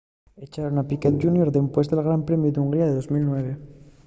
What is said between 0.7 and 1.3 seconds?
a piquet